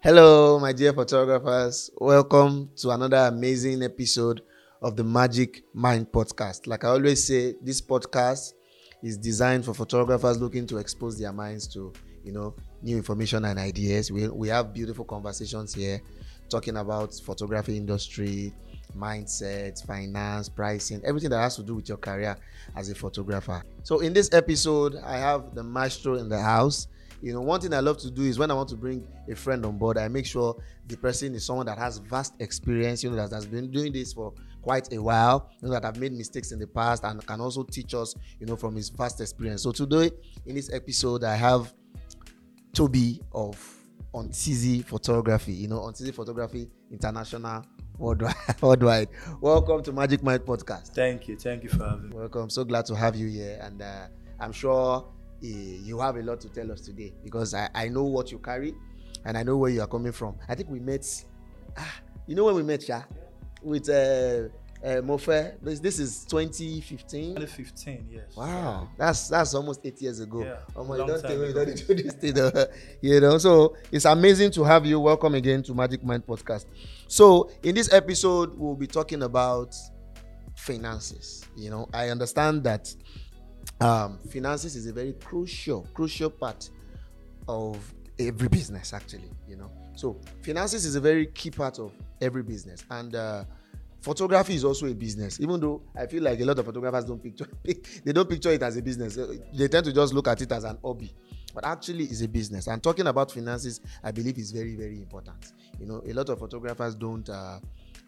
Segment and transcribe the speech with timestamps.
[0.00, 1.90] Hello, my dear photographers.
[1.98, 4.42] Welcome to another amazing episode
[4.80, 6.68] of the Magic Mind podcast.
[6.68, 8.52] Like I always say, this podcast
[9.02, 11.92] is designed for photographers looking to expose their minds to,
[12.22, 14.12] you know, new information and ideas.
[14.12, 16.00] We, we have beautiful conversations here
[16.48, 18.54] talking about photography industry,
[18.96, 22.36] mindset, finance, pricing, everything that has to do with your career
[22.76, 23.64] as a photographer.
[23.82, 26.86] So in this episode, I have the maestro in the house.
[27.20, 29.34] You know, one thing I love to do is when I want to bring a
[29.34, 30.56] friend on board, I make sure
[30.86, 34.12] the person is someone that has vast experience, you know, that has been doing this
[34.12, 37.40] for quite a while, you know, that have made mistakes in the past and can
[37.40, 39.62] also teach us, you know, from his vast experience.
[39.62, 40.12] So today,
[40.46, 41.74] in this episode, I have
[42.72, 43.58] Toby of
[44.14, 47.64] Hontezee Photography, you know, Hontezee Photography International
[47.98, 48.34] worldwide.
[48.62, 49.08] worldwide.
[49.40, 50.94] Welcome to Magic Mind Podcast.
[50.94, 51.36] Thank you.
[51.36, 52.16] Thank you for having me.
[52.16, 52.48] Welcome.
[52.48, 53.58] So glad to have you here.
[53.60, 54.06] And uh,
[54.38, 55.04] I'm sure
[55.40, 58.74] you have a lot to tell us today because I, I know what you carry
[59.24, 60.36] and I know where you are coming from.
[60.48, 61.06] I think we met,
[61.76, 61.94] ah,
[62.26, 63.04] you know when we met, yeah?
[63.62, 64.48] With uh,
[64.84, 65.54] uh, Mofe.
[65.60, 67.34] This, this is 2015.
[67.34, 68.36] 2015, yes.
[68.36, 70.44] Wow, that's that's almost eight years ago.
[70.44, 71.64] Yeah, Oh long don't tell me ago.
[71.64, 72.38] don't do this thing.
[72.38, 72.66] uh,
[73.02, 75.00] You know, so it's amazing to have you.
[75.00, 76.66] Welcome again to Magic Mind Podcast.
[77.08, 79.74] So in this episode, we'll be talking about
[80.56, 81.44] finances.
[81.56, 82.94] You know, I understand that
[83.80, 86.70] um, finances is a very crucial, crucial part
[87.46, 89.30] of every business, actually.
[89.46, 93.44] You know, so finances is a very key part of every business, and uh,
[94.00, 95.40] photography is also a business.
[95.40, 97.46] Even though I feel like a lot of photographers don't picture,
[98.04, 99.16] they don't picture it as a business.
[99.16, 101.12] Uh, They tend to just look at it as an hobby,
[101.54, 102.66] but actually, it's a business.
[102.66, 105.52] And talking about finances, I believe is very, very important.
[105.78, 107.60] You know, a lot of photographers don't uh,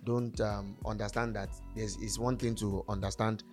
[0.05, 3.45] don't um, understand that there's one thing to understand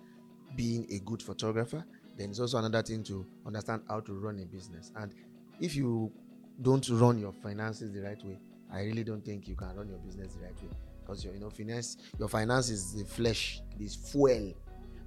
[0.56, 1.84] being a good photographer
[2.18, 4.92] then it's also another thing to understand how to run a business.
[4.96, 5.14] And
[5.60, 6.12] if you
[6.60, 8.38] don't run your finances the right way
[8.72, 10.68] i really don't think you can run your business the right way.
[11.00, 14.52] Because your you know finance your finance is the flesh this fuel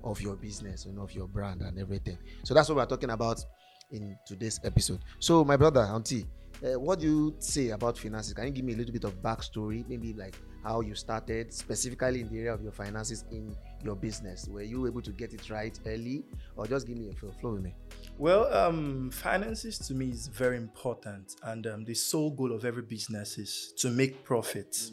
[0.04, 2.18] of your business you know of your brand and everything.
[2.44, 3.44] So that's what we're talking about
[3.92, 5.00] in today's episode.
[5.20, 6.26] So my brother auntie
[6.64, 8.34] uh, what do you say about finances?
[8.34, 12.22] Can you give me a little bit of backstory maybe like how you started specifically
[12.22, 14.48] in the area of your finances in your business?
[14.48, 16.24] Were you able to get it right early?
[16.56, 17.74] Or just give me a flow flow with me.
[18.18, 22.84] Well, um, finances to me is very important, and um, the sole goal of every
[22.84, 24.92] business is to make profits.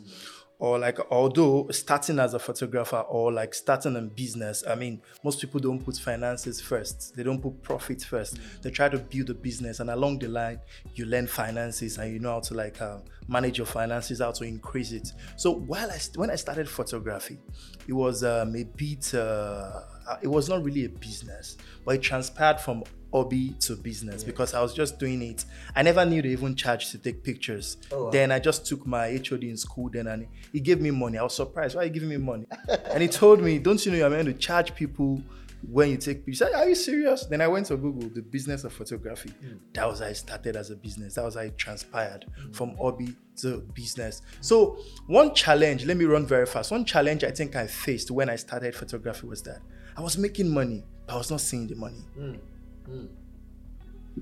[0.61, 5.41] Or like, although starting as a photographer or like starting a business, I mean, most
[5.41, 7.15] people don't put finances first.
[7.15, 8.41] They don't put profit first.
[8.63, 10.59] They try to build a business, and along the line,
[10.95, 14.45] you learn finances and you know how to like um, manage your finances, how to
[14.45, 15.13] increase it.
[15.37, 17.39] So while I st- when I started photography,
[17.87, 19.15] it was um, a bit.
[19.15, 19.81] Uh,
[20.23, 22.83] it was not really a business, but it transpired from
[23.13, 25.45] hobby to business because I was just doing it.
[25.75, 27.79] I never knew they even charged to take pictures.
[27.91, 28.11] Oh, wow.
[28.11, 31.19] Then I just took my HOD in school then and he gave me money.
[31.19, 31.77] I was surprised.
[31.77, 32.47] Why are you giving me money?
[32.69, 35.23] and he told me, Don't you know you're meant to charge people
[35.71, 36.51] when you take pictures?
[36.53, 37.25] Are you serious?
[37.27, 39.31] Then I went to Google, the business of photography.
[39.31, 39.57] Hmm.
[39.73, 41.15] That was how I started as a business.
[41.15, 42.53] That was how it transpired hmm.
[42.53, 44.23] from hobby to business.
[44.41, 46.71] So, one challenge, let me run very fast.
[46.71, 49.61] One challenge I think I faced when I started photography was that
[49.97, 52.35] I was making money, but I was not seeing the money hmm.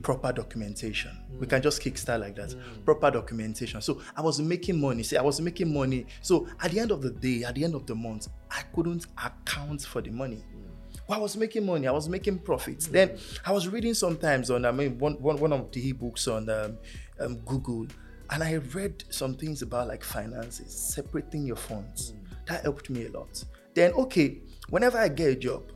[0.02, 1.10] Proper documentation.
[1.38, 1.50] We mm.
[1.50, 2.50] can just kickstart like that.
[2.50, 2.84] Mm.
[2.84, 3.80] Proper documentation.
[3.80, 5.02] So I was making money.
[5.02, 6.06] See, I was making money.
[6.22, 9.06] So at the end of the day, at the end of the month, I couldn't
[9.22, 10.44] account for the money.
[10.54, 10.66] Mm.
[11.08, 11.86] Well, I was making money.
[11.86, 12.88] I was making profits.
[12.88, 16.48] Then I was reading sometimes on I mean one, one, one of the ebooks on
[16.48, 16.78] um,
[17.20, 17.86] um, Google,
[18.30, 22.14] and I read some things about like finances, separating your funds.
[22.46, 23.44] That helped me a lot.
[23.74, 25.70] Then okay, whenever I get a job,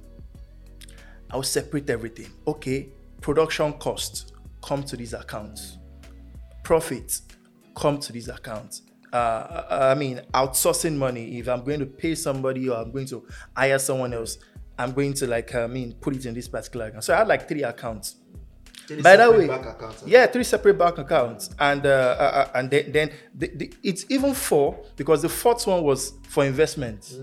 [1.30, 2.28] I'll separate everything.
[2.46, 2.88] Okay,
[3.20, 4.32] production costs
[4.62, 5.78] come to these accounts.
[6.62, 7.22] Profits
[7.74, 8.82] come to these accounts.
[9.12, 11.38] Uh, I mean, outsourcing money.
[11.38, 13.26] If I'm going to pay somebody or I'm going to
[13.56, 14.38] hire someone else,
[14.78, 17.04] I'm going to like I mean put it in this particular account.
[17.04, 18.16] So I had like three accounts.
[19.02, 22.90] By the way, accounts, yeah, three separate bank accounts, and uh, uh, uh, and then,
[22.90, 27.16] then the, the, it's even four because the fourth one was for investment.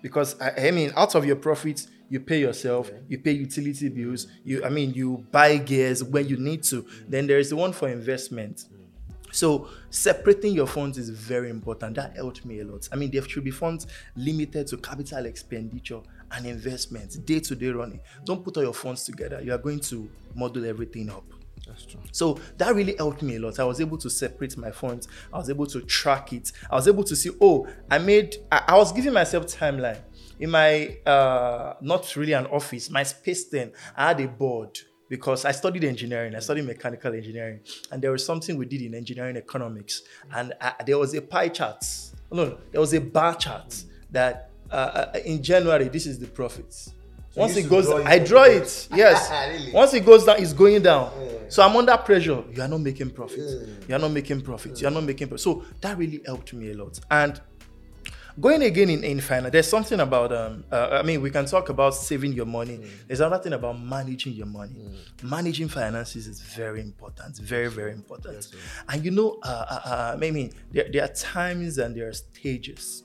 [0.00, 4.26] Because I, I mean, out of your profits, you pay yourself, you pay utility bills.
[4.44, 6.86] You, I mean, you buy gears when you need to.
[7.08, 8.66] Then there is the one for investment.
[8.70, 9.34] Mm.
[9.34, 11.94] So separating your funds is very important.
[11.96, 12.86] That helped me a lot.
[12.92, 16.00] I mean, there should be funds limited to capital expenditure
[16.32, 18.00] and investment, day-to-day running.
[18.26, 19.40] Don't put all your funds together.
[19.42, 21.24] You are going to model everything up.
[21.66, 23.58] that's true So that really helped me a lot.
[23.58, 25.08] I was able to separate my funds.
[25.32, 26.52] I was able to track it.
[26.70, 30.00] I was able to see, oh, I made, I, I was giving myself timeline.
[30.42, 34.76] In my, uh, not really an office, my space then, I had a board
[35.08, 36.34] because I studied engineering.
[36.34, 37.60] I studied mechanical engineering,
[37.92, 40.02] and there was something we did in engineering economics,
[40.34, 41.84] and I, there was a pie chart.
[42.32, 44.74] No, no, there was a bar chart that uh,
[45.14, 46.92] uh, in January this is the profits.
[47.36, 48.88] Once it goes, I draw it.
[48.94, 49.30] Yes.
[49.52, 49.72] really?
[49.72, 51.10] Once it goes down, it's going down.
[51.48, 52.42] So I'm under pressure.
[52.52, 53.68] You are not making profit.
[53.88, 54.80] You are not making profit.
[54.80, 55.40] You are not making profit.
[55.42, 56.98] So that really helped me a lot.
[57.10, 57.40] And
[58.40, 61.68] going again in, in finance, there's something about um uh, I mean we can talk
[61.68, 62.78] about saving your money.
[62.78, 62.88] Mm.
[63.06, 64.74] There's another thing about managing your money.
[64.74, 65.30] Mm.
[65.30, 68.34] Managing finances is very important, very very important.
[68.34, 68.52] Yes,
[68.88, 72.12] and you know, uh, uh, uh, I mean there, there are times and there are
[72.12, 73.04] stages.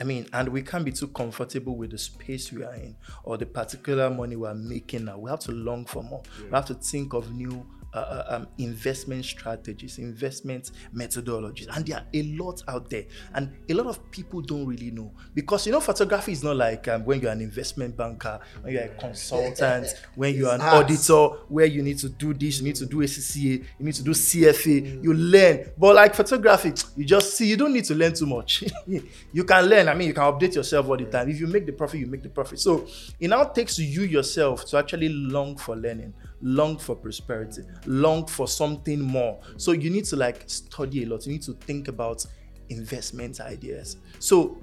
[0.00, 3.36] I mean, and we can't be too comfortable with the space we are in or
[3.36, 5.18] the particular money we are making now.
[5.18, 6.22] We have to long for more.
[6.38, 6.44] Yeah.
[6.46, 7.64] We have to think of new
[7.94, 13.04] uh, uh, um, investment strategies, investment methodologies, and there are a lot out there.
[13.34, 16.88] And a lot of people don't really know because you know, photography is not like
[16.88, 21.66] um, when you're an investment banker, when you're a consultant, when you're an auditor, where
[21.66, 25.02] you need to do this, you need to do ACCA, you need to do CFA,
[25.02, 25.70] you learn.
[25.76, 28.64] But like photography, you just see, you don't need to learn too much.
[29.32, 31.28] you can learn, I mean, you can update yourself all the time.
[31.28, 32.58] If you make the profit, you make the profit.
[32.58, 32.86] So
[33.20, 38.46] it now takes you yourself to actually long for learning long for prosperity, long for
[38.46, 39.40] something more.
[39.56, 41.26] So you need to like study a lot.
[41.26, 42.26] You need to think about
[42.68, 43.96] investment ideas.
[44.18, 44.58] So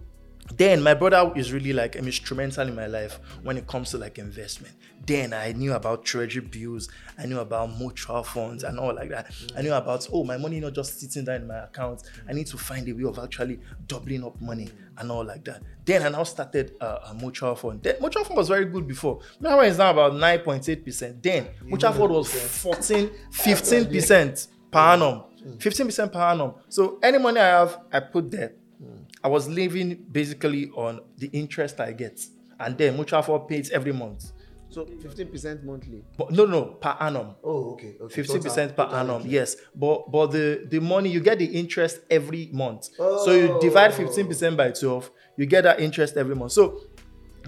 [0.56, 3.98] then my brother is really like an instrumental in my life when it comes to
[3.98, 4.74] like investment.
[5.06, 9.32] Then I knew about treasury bills, I knew about mutual funds and all like that.
[9.56, 12.04] I knew about oh my money not just sitting there in my account.
[12.28, 15.62] I need to find a way of actually doubling up money and all like that.
[15.86, 17.82] Then I now started uh, a mutual fund.
[17.82, 19.22] Then mutual fund was very good before.
[19.40, 21.22] Now it's now about 9.8%.
[21.22, 21.68] Then mm-hmm.
[21.68, 25.04] mutual fund was 14, 15% per mm-hmm.
[25.04, 25.24] annum.
[25.40, 25.58] Mm-hmm.
[25.58, 26.54] 15% per annum.
[26.68, 29.06] So any money I have, I put there mm.
[29.24, 32.26] I was living basically on the interest I get,
[32.60, 34.32] and then mutual fund pays every month.
[34.72, 36.04] So fifteen percent monthly.
[36.16, 37.36] But no, no, per annum.
[37.44, 37.96] Oh, okay.
[38.10, 39.24] Fifteen percent per annum.
[39.26, 42.90] Yes, but but the the money you get the interest every month.
[43.00, 43.26] Oh.
[43.26, 46.52] So you divide fifteen percent by twelve, you get that interest every month.
[46.52, 46.82] So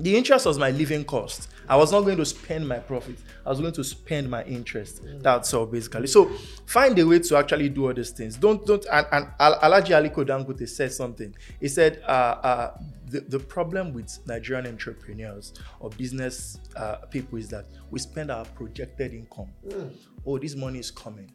[0.01, 1.49] the interest was my living cost.
[1.67, 3.17] I was not going to spend my profit.
[3.45, 5.05] I was going to spend my interest.
[5.05, 5.21] Mm.
[5.21, 6.07] That's all basically.
[6.07, 6.25] So
[6.65, 8.35] find a way to actually do all these things.
[8.35, 11.33] Don't don't and, and Alhaji Aliko Dangote said something.
[11.59, 12.77] He said uh, uh,
[13.07, 18.45] the, the problem with Nigerian entrepreneurs or business uh, people is that we spend our
[18.45, 19.49] projected income.
[19.67, 19.93] Mm.
[20.25, 21.31] Oh, this money is coming.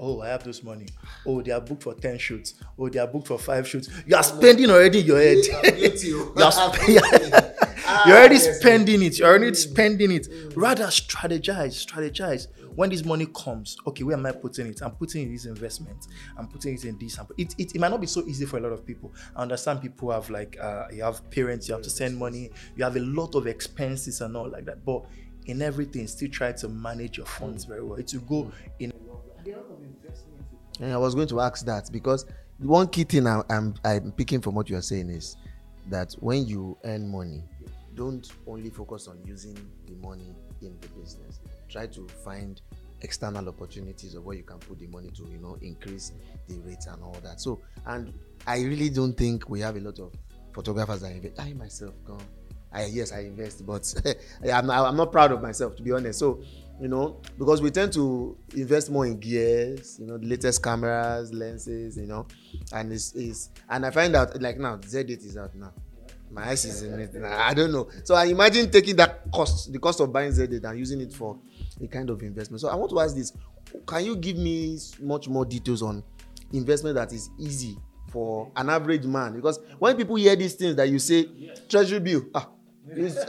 [0.00, 0.86] Oh, I have this money.
[1.26, 2.54] Oh, they are booked for 10 shoots.
[2.78, 3.88] Oh, they are booked for five shoots.
[4.06, 5.38] You are spending already in your head.
[6.02, 7.42] you are spending.
[8.06, 9.18] You're already spending it.
[9.18, 10.28] You're already spending it.
[10.54, 12.46] Rather strategize, strategize.
[12.74, 14.80] When this money comes, okay, where am I putting it?
[14.82, 16.06] I'm putting it in this investment.
[16.36, 17.18] I'm putting it in this.
[17.36, 19.12] It, it, it might not be so easy for a lot of people.
[19.34, 22.84] I understand people have like, uh, you have parents, you have to send money, you
[22.84, 24.84] have a lot of expenses and all like that.
[24.84, 25.06] But
[25.46, 27.98] in everything, still try to manage your funds very well.
[27.98, 28.92] It will go in.
[30.80, 32.26] And I was going to ask that because
[32.58, 35.36] one key thing I'm, I'm, I'm picking from what you are saying is
[35.88, 37.42] that when you earn money,
[37.98, 39.54] don't only focus on using
[39.86, 41.40] the money in the business.
[41.68, 42.60] Try to find
[43.02, 46.12] external opportunities of where you can put the money to, you know, increase
[46.48, 47.40] the rates and all that.
[47.40, 48.12] So, and
[48.46, 50.12] I really don't think we have a lot of
[50.52, 51.40] photographers that invest.
[51.40, 52.16] I myself, go.
[52.72, 53.92] I yes, I invest, but
[54.52, 56.18] I'm, not, I'm not proud of myself to be honest.
[56.18, 56.42] So,
[56.80, 61.32] you know, because we tend to invest more in gears, you know, the latest cameras,
[61.32, 62.26] lenses, you know,
[62.72, 65.72] and it's, it's and I find out like now Z8 is out now
[66.30, 67.14] my eyes is in it.
[67.24, 67.88] I don't know.
[68.04, 71.38] So I imagine taking that cost, the cost of buying Z8 and using it for
[71.82, 72.60] a kind of investment.
[72.60, 73.32] So I want to ask this:
[73.86, 76.02] Can you give me much more details on
[76.52, 77.76] investment that is easy
[78.10, 79.34] for an average man?
[79.34, 81.28] Because when people hear these things that you say,
[81.68, 82.48] treasury bill, ah,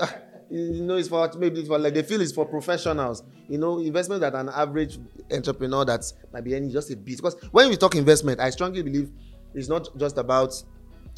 [0.02, 0.16] ah
[0.50, 3.24] you know, it's for maybe it's for like they feel it's for professionals.
[3.48, 4.98] You know, investment that an average
[5.32, 7.18] entrepreneur that might be earning just a bit.
[7.18, 9.12] Because when we talk investment, I strongly believe
[9.54, 10.54] it's not just about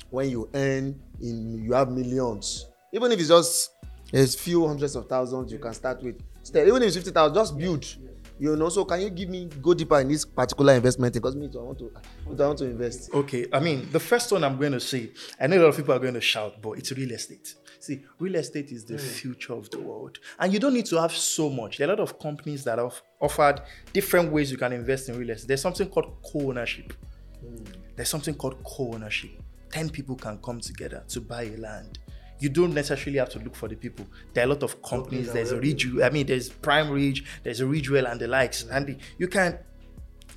[0.09, 2.67] when you earn in you have millions.
[2.93, 3.71] Even if it's just
[4.13, 6.19] a few hundreds of thousands you can start with.
[6.43, 7.85] Still even if it's fifty thousand just build
[8.39, 8.69] you know.
[8.69, 11.63] So can you give me go deeper in this particular investment because me too i
[11.63, 11.91] want to
[12.27, 13.13] i want to invest.
[13.13, 15.77] Okay i mean the first one i'm going to say i know a lot of
[15.77, 17.55] people are going to shout but it's real estate.
[17.79, 18.99] See real estate is the mm.
[18.99, 20.19] future of the world.
[20.39, 21.77] And you don't need to have so much.
[21.77, 25.17] There are a lot of companies that have offered different ways you can invest in
[25.17, 25.47] real estate.
[25.47, 26.93] There's something called co-ownership.
[27.43, 27.65] Mm.
[27.95, 29.31] there's something called co-ownership
[29.71, 31.99] 10 people can come together to buy a land.
[32.39, 34.05] You don't necessarily have to look for the people.
[34.33, 35.31] There are a lot of companies.
[35.31, 38.63] There's a Ridge, I mean, there's Prime Ridge, there's a Ridgewell and the likes.
[38.63, 38.75] Mm-hmm.
[38.75, 39.59] And you can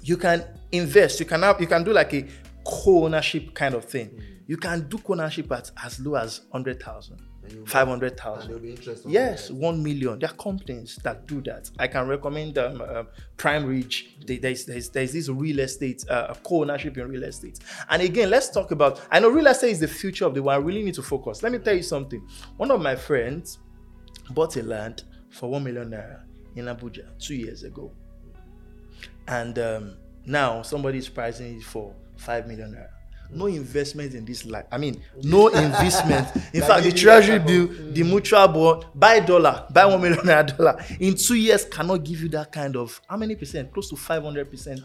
[0.03, 1.19] you can invest.
[1.21, 2.27] You can have you can do like a
[2.65, 4.11] co-ownership kind of thing.
[4.11, 4.23] Mm-hmm.
[4.47, 7.21] You can do co-ownership at as low as hundred thousand.
[7.67, 8.49] Five hundred and thousand.
[8.49, 10.19] there'll be interest on Yes, one million.
[10.19, 11.71] There are companies that do that.
[11.79, 14.17] I can recommend um, um, Prime Ridge.
[14.27, 17.61] There's, there's, there's this real estate, uh, co-ownership in real estate.
[17.91, 19.01] And again, let's talk about.
[19.11, 20.63] I know real estate is the future of the world.
[20.63, 21.43] I really need to focus.
[21.43, 22.27] Let me tell you something.
[22.57, 23.59] One of my friends
[24.31, 26.23] bought a land for one million naira
[26.57, 27.91] in Abuja two years ago,
[29.29, 29.97] and um,
[30.27, 32.89] now somebody is pricing it for five million naira.
[33.31, 34.67] No investment in this life.
[34.71, 36.29] I mean, no investment.
[36.53, 40.85] In fact, the treasury bill, the mutual bond, buy dollar, buy one million naira dollar.
[41.01, 43.73] In two years, cannot give you that kind of how many percent?
[43.73, 44.83] Close to five hundred percent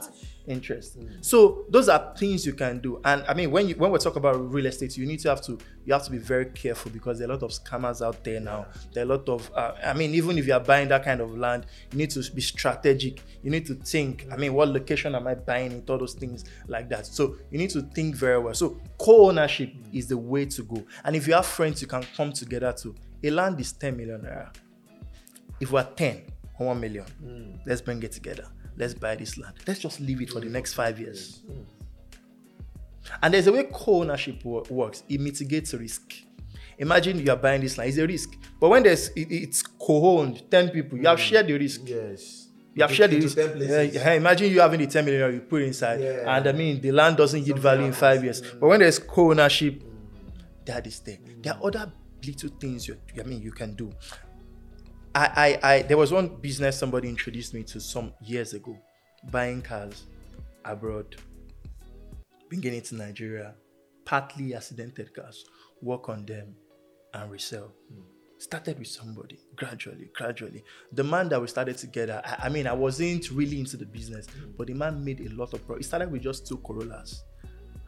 [0.47, 0.99] interest.
[0.99, 1.23] Mm.
[1.23, 2.99] So those are things you can do.
[3.05, 5.41] And I mean, when you when we talk about real estate, you need to have
[5.43, 8.23] to you have to be very careful because there are a lot of scammers out
[8.23, 8.67] there now.
[8.93, 11.21] There are a lot of uh, I mean, even if you are buying that kind
[11.21, 13.21] of land, you need to be strategic.
[13.43, 14.25] You need to think.
[14.31, 15.89] I mean, what location am I buying it?
[15.89, 17.05] All those things like that.
[17.05, 18.53] So you need to think very well.
[18.53, 19.97] So co-ownership mm.
[19.97, 20.83] is the way to go.
[21.03, 22.95] And if you have friends, you can come together to.
[23.21, 24.53] A land is 10 million naira.
[25.59, 26.23] If we're 10
[26.57, 27.59] or 1 million, mm.
[27.65, 28.45] let's bring it together.
[28.79, 29.53] Let's buy this land.
[29.67, 31.41] Let's just leave it for the next five years.
[33.21, 35.03] And there's a way co-ownership wo- works.
[35.09, 36.13] It mitigates risk.
[36.77, 37.89] Imagine you are buying this land.
[37.89, 38.35] It's a risk.
[38.59, 41.81] But when there's it- it's co-owned, 10 people, you have shared the risk.
[41.85, 42.47] Yes.
[42.73, 43.35] You have shared the risk.
[43.35, 43.69] 10 places.
[43.95, 46.37] Yeah, yeah, imagine you having the 10 million you put inside, Yeah.
[46.37, 48.41] and I mean the land doesn't yield value in five years.
[48.41, 49.83] But when there's co-ownership,
[50.65, 51.17] that is there.
[51.41, 51.91] There are other
[52.25, 53.91] little things you I mean you can do.
[55.15, 58.77] I, I, I there was one business somebody introduced me to some years ago,
[59.31, 60.05] buying cars
[60.65, 61.15] abroad,
[62.47, 63.55] bringing it to Nigeria,
[64.05, 65.45] partly accidented cars,
[65.81, 66.55] work on them
[67.13, 67.73] and resell.
[67.91, 68.01] Hmm.
[68.37, 69.37] Started with somebody.
[69.55, 70.63] Gradually, gradually.
[70.93, 74.27] The man that we started together, I, I mean, I wasn't really into the business,
[74.27, 74.51] hmm.
[74.57, 75.85] but the man made a lot of progress.
[75.85, 77.23] He started with just two Corollas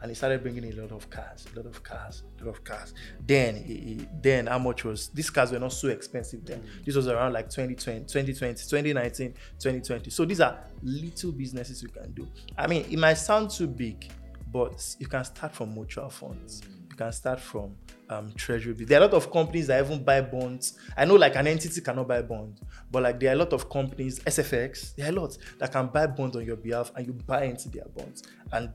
[0.02, 2.56] and he started bringing in a lot of cars, a lot of cars, a lot
[2.56, 2.92] of cars.
[3.24, 6.62] Then, he, he- then how much was these cars were not so expensive then.
[6.84, 10.10] This was around like 2020, 2020, 2019, 2020.
[10.10, 12.26] So these are little businesses you can do.
[12.58, 14.10] I mean, it might sound too big,
[14.52, 16.62] but you can start from mutual funds.
[16.90, 17.74] You can start from
[18.10, 18.74] um, treasury.
[18.74, 20.78] There are a lot of companies that even buy bonds.
[20.96, 23.70] I know like an entity cannot buy bonds, but like there are a lot of
[23.70, 27.12] companies, SFX, there are a lot that can buy bonds on your behalf and you
[27.12, 28.24] buy into their bonds.
[28.52, 28.70] And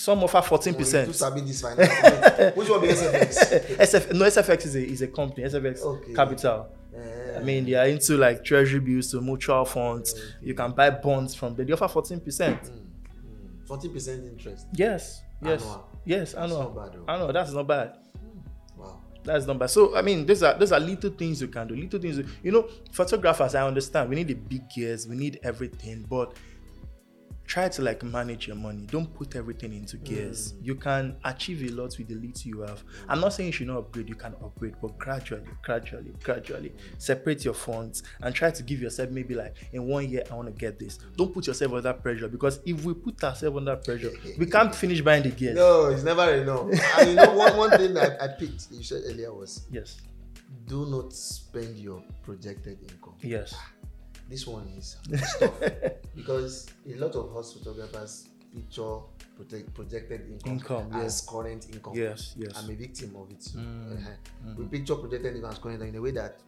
[0.00, 0.74] some offer 14%.
[0.74, 2.56] Oh, you too sabi this finance.
[2.56, 3.76] Which one be SFX?
[3.76, 5.46] SF no SFX is a is a company.
[5.46, 6.14] SFX Okay.
[6.14, 6.68] Capital.
[6.96, 10.14] Eh, I mean, they are into like treasury bills to mutual funds.
[10.40, 11.66] You can buy bonds from them.
[11.66, 12.60] They offer fourteen percent.
[12.66, 13.66] Hmm, hmm.
[13.66, 14.68] forty percent interest.
[14.72, 15.88] Yes, yes, Annual.
[16.06, 16.32] yes.
[16.32, 16.62] That's Annual.
[16.62, 17.12] not bad, though.
[17.12, 17.32] Annual.
[17.34, 17.88] That's not bad.
[18.18, 19.00] Hmm, wow.
[19.22, 19.68] That's not bad.
[19.68, 21.76] So I mean, those are those are little things you can do.
[21.76, 22.26] Little things.
[22.42, 23.54] You know, photographers.
[23.54, 24.08] I understand.
[24.08, 25.06] We need the big gears.
[25.06, 26.32] We need everything, but
[27.50, 28.86] try to like manage your money.
[28.86, 30.04] Don't put everything into mm.
[30.04, 30.54] gears.
[30.62, 32.84] You can achieve a lot with the little you have.
[33.08, 34.08] I'm not saying you should not upgrade.
[34.08, 39.10] You can upgrade, but gradually, gradually, gradually, separate your funds and try to give yourself
[39.10, 41.00] maybe like in one year I want to get this.
[41.16, 45.00] Don't put yourself under pressure because if we put ourselves under pressure, we can't finish
[45.00, 45.56] buying the gears.
[45.56, 46.70] No, it's never enough.
[46.98, 50.00] and you know, one, one thing that I picked you said earlier was Yes.
[50.68, 53.16] do not spend your projected income.
[53.22, 53.54] Yes.
[54.30, 54.96] This one is
[55.40, 55.60] tough
[56.14, 58.98] because a lot of us photographers picture
[59.36, 61.92] protect, projected income, Income, as current income.
[61.94, 62.34] Yes.
[62.36, 62.52] Yes.
[62.56, 63.40] I'm a victim of it.
[63.56, 64.54] Mm, Uh-huh.
[64.56, 66.38] We picture projected income as current in a way that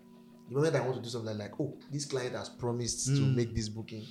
[0.48, 3.34] the moment I want to do something like, oh, this client has promised to Mm.
[3.36, 4.04] make this booking,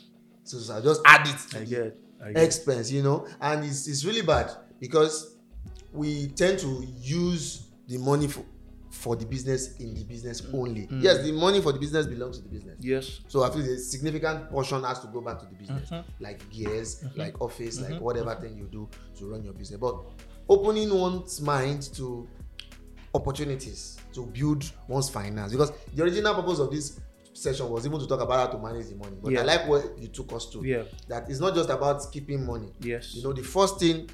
[0.43, 1.97] so, so I just add it to I the get.
[2.23, 2.43] I get.
[2.43, 5.35] expense, you know, and it's, it's really bad because
[5.93, 8.43] we tend to use the money for
[8.91, 10.85] for the business in the business only.
[10.87, 11.01] Mm.
[11.01, 12.77] Yes, the money for the business belongs to the business.
[12.81, 13.21] Yes.
[13.29, 16.03] So I feel a significant portion has to go back to the business, Mhm.
[16.19, 18.01] like gears, like office, like Mhm.
[18.01, 19.79] whatever thing you do to run your business.
[19.79, 19.95] But
[20.49, 22.27] opening one's mind to
[23.13, 26.99] opportunities to build one's finance, because the original purpose of this
[27.33, 29.15] session was even to talk about how to manage the money.
[29.21, 29.41] But Yeah.
[29.41, 30.65] I like what you took us to.
[30.65, 30.83] Yeah.
[31.07, 32.73] That it's not just about keeping money.
[32.81, 33.15] Yes.
[33.15, 34.09] You know, the first thing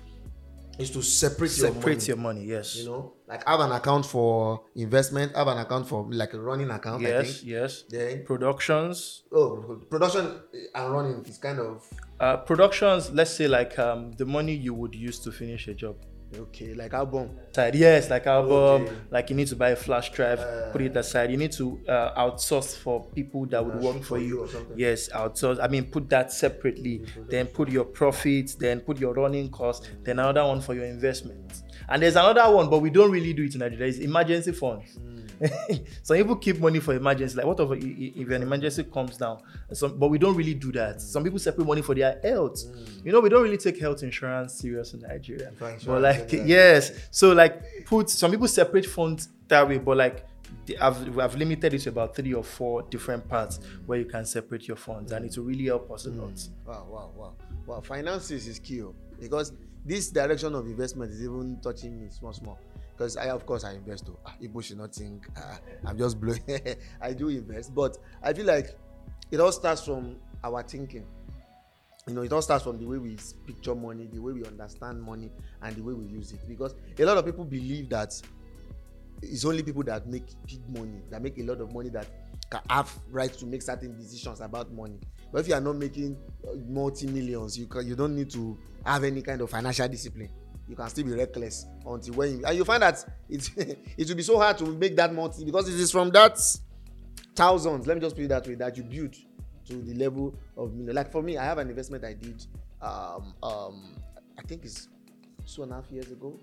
[0.79, 1.79] is to separate, your money.
[1.79, 2.43] separate your money.
[2.45, 2.75] Yes.
[2.75, 6.69] You know, like have an account for investment, have an account for like a running
[6.69, 7.05] account.
[7.05, 7.25] I yes.
[7.39, 7.47] think.
[7.47, 7.83] Yes.
[7.89, 9.23] Then Productions.
[9.31, 10.39] oh, production
[10.75, 11.83] and running is kind of
[12.19, 13.11] Uh, productions.
[13.11, 15.95] Let's say like um the money you would use to finish a job.
[16.35, 17.29] Okay, like album.
[17.53, 17.75] Side.
[17.75, 18.83] Yes, like album.
[18.83, 18.95] Okay.
[19.11, 21.31] Like you need to buy a flash drive, Uh, put it aside.
[21.31, 24.43] You need to uh, outsource for people that would work for you you.
[24.43, 24.77] or something.
[24.77, 25.59] Yes, outsource.
[25.61, 27.05] I mean, put that separately.
[27.29, 28.55] Then put your profits.
[28.55, 29.87] Then put your running costs.
[30.03, 31.63] Then another one for your investment.
[31.89, 33.87] And there's another one, but we don't really do it in Nigeria.
[33.87, 34.97] It's emergency funds.
[36.03, 37.37] some people keep money for emergency.
[37.37, 39.41] Like what if, if an emergency comes down?
[39.73, 41.01] Some, but we don't really do that.
[41.01, 42.63] Some people separate money for their health.
[43.03, 45.51] You know, we don't really take health insurance serious in Nigeria.
[45.85, 50.25] But like uh, yes, so like put some people separate funds that way, but like
[50.81, 54.67] I've, I've limited it to about three or four different parts where you can separate
[54.67, 56.39] your funds, and it will really help us a lot.
[56.65, 57.33] Wow, wow, wow,
[57.65, 57.81] wow.
[57.81, 59.53] Finances is key oh, because
[59.85, 62.59] this direction of investment is even touching me small, small.
[62.97, 64.05] Because I, of course, I invest.
[64.09, 66.41] Oh, Ah, people should not think ah, I'm just blowing.
[67.01, 68.75] I do invest, but I feel like
[69.31, 71.05] it all starts from our thinking.
[72.07, 75.01] You know, it all starts from the way we picture money, the way we understand
[75.01, 75.29] money,
[75.61, 76.39] and the way we use it.
[76.47, 78.19] Because a lot of people believe that
[79.21, 82.07] it's only people that make big money, that make a lot of money, that
[82.49, 84.99] can have right to make certain decisions about money.
[85.31, 86.17] But if you are not making
[86.67, 90.29] multi millions, you you don't need to have any kind of financial discipline.
[90.67, 93.49] You can still be reckless until when you, and you find that it
[93.97, 96.39] it will be so hard to make that multi because it is from that
[97.35, 97.87] thousands.
[97.87, 99.15] Let me just put it that way that you build
[99.67, 100.73] to the level of.
[100.75, 102.45] Like for me, I have an investment I did.
[102.81, 103.95] Um, um,
[104.37, 104.89] I think it's
[105.45, 106.37] two and a half years ago,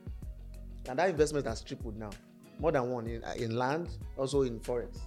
[0.89, 2.11] and that investment has tripled now,
[2.59, 4.99] more than one in in land, also in forex.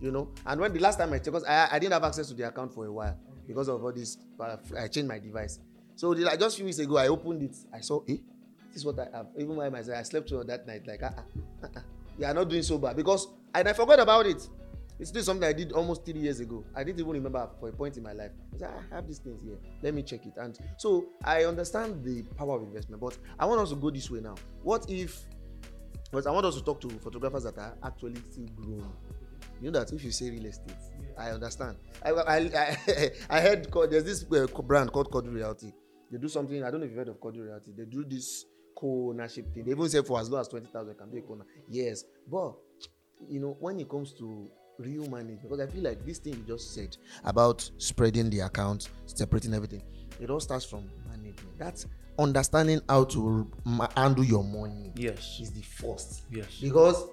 [0.00, 2.28] You know, and when the last time I checked, because I, I didn't have access
[2.28, 4.16] to the account for a while because of all this,
[4.78, 5.58] I changed my device.
[5.96, 7.56] So the, like just few weeks ago, I opened it.
[7.74, 8.16] I saw, eh,
[8.72, 9.26] this is what I have.
[9.38, 10.86] Even by myself, I slept through that night.
[10.86, 11.22] Like, ah, ah,
[11.64, 11.82] ah, ah.
[12.18, 14.48] we are not doing so bad because and I forgot about it.
[14.98, 16.62] It's still something I did almost three years ago.
[16.76, 18.32] I didn't even remember for a point in my life.
[18.54, 19.56] I said, I have these things here.
[19.82, 20.34] Let me check it.
[20.36, 24.10] And so I understand the power of investment, but I want us to go this
[24.10, 24.34] way now.
[24.62, 25.24] What if?
[26.12, 28.92] But I want us to talk to photographers that are actually still growing.
[29.62, 30.74] You know that if you say real estate,
[31.18, 31.76] I understand.
[32.04, 35.72] I I I, I heard there's this uh, brand called Cody Realty.
[36.10, 36.62] They do something.
[36.62, 37.72] I don't know if you've heard of Cody Realty.
[37.76, 38.44] They do this
[38.76, 39.64] co-ownership thing.
[39.64, 41.44] They even say for as low as twenty thousand can be a co-owner.
[41.68, 42.54] Yes, but
[43.28, 46.42] you know when it comes to real management, because I feel like this thing you
[46.46, 49.82] just said about spreading the account, separating everything,
[50.20, 51.58] it all starts from management.
[51.58, 51.86] That's
[52.18, 53.50] understanding how to
[53.96, 55.38] handle your money Yes.
[55.40, 56.58] is the first Yes.
[56.60, 57.04] because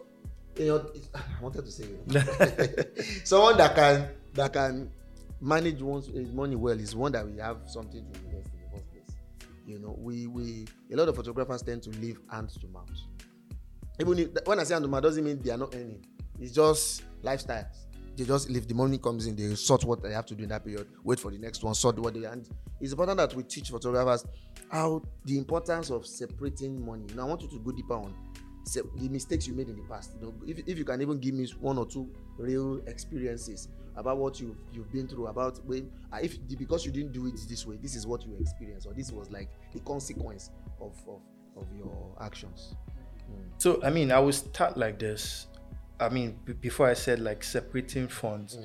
[0.57, 1.85] you know I wanted to say
[3.23, 4.91] someone that can that can
[5.39, 8.56] manage one's his money well is one that we have something to invest in.
[9.67, 12.89] You know, we we a lot of photographers tend to live hand to mouth.
[13.99, 16.05] Even if, when I say hand to mouth, doesn't mean they are not earning.
[16.39, 17.85] It's just lifestyles.
[18.15, 20.49] They just if the money comes in, they sort what they have to do in
[20.49, 20.87] that period.
[21.03, 22.47] Wait for the next one, sort what they and
[22.79, 24.25] it's important that we teach photographers
[24.71, 27.05] how the importance of separating money.
[27.13, 28.15] Now I want you to go deeper on
[28.73, 30.13] the mistakes you made in the past.
[30.15, 34.17] You know, if, if you can even give me one or two real experiences about
[34.17, 37.65] what you've you've been through, about when uh, if because you didn't do it this
[37.65, 41.21] way, this is what you experienced, or this was like the consequence of of,
[41.57, 42.75] of your actions.
[43.57, 45.47] So I mean, I will start like this.
[45.99, 48.57] I mean, b- before I said like separating funds,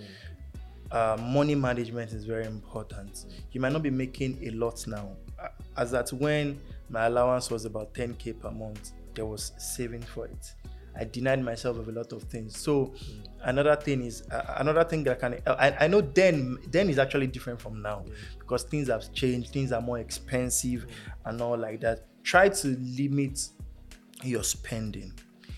[0.91, 3.25] uh, money management is very important.
[3.53, 7.65] You might not be making a lot now, uh, as that when my allowance was
[7.65, 10.55] about 10k per month, there was saving for it.
[10.99, 12.57] I denied myself of a lot of things.
[12.59, 12.95] So
[13.43, 17.27] another thing is uh, another thing that can I, I know then then is actually
[17.29, 18.05] different from now.
[18.39, 20.87] Because things have changed, things are more expensive
[21.25, 22.05] and all like that.
[22.23, 23.49] Try to limit
[24.23, 25.13] your spending.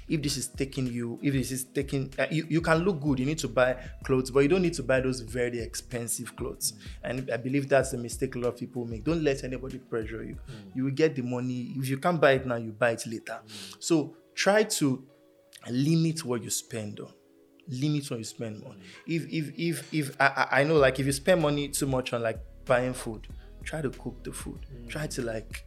[0.07, 3.19] If this is taking you if this is taking uh, you, you can look good.
[3.19, 6.75] You need to buy clothes but you don't need to buy those very expensive clothes.
[7.03, 9.05] And i believe that's the mistake a lot of people make.
[9.05, 10.39] Don't let anybody pressure you.
[10.75, 11.73] You will get the money.
[11.77, 13.41] If you can't buy it now you buy it later.
[13.79, 15.05] So try to
[15.71, 17.13] limit what you spend on.
[17.69, 18.81] Limit what you spend on.
[19.07, 22.23] If if if if I, I know like if you spend money too much on
[22.23, 23.27] like buying food
[23.65, 24.67] try to cook the food.
[24.89, 25.65] Try to like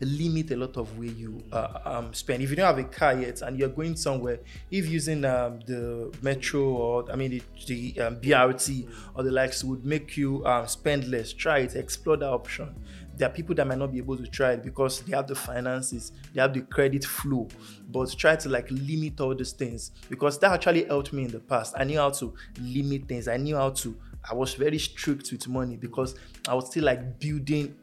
[0.00, 2.42] limit a lot of where you uh, um, spend.
[2.42, 6.14] If you don't have a car yet and you're going somewhere, if using um, the
[6.22, 10.66] metro or I mean the, the um, BRT or the likes would make you um,
[10.66, 12.74] spend less, try it, explore that option.
[13.20, 15.34] There are people that might not be able to try it because they have the
[15.34, 17.48] finances, they have the credit flow,
[17.90, 21.38] but try to like limit all these things because that actually helped me in the
[21.40, 21.74] past.
[21.76, 23.28] I knew how to limit things.
[23.28, 23.94] I knew how to.
[24.30, 26.14] I was very strict with money because
[26.48, 27.76] I was still like building